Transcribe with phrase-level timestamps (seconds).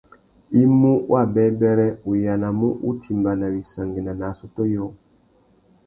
[0.61, 4.89] I mú wabêbêrê, u yānamú utimba nà wissangüena nà assôtô yôō.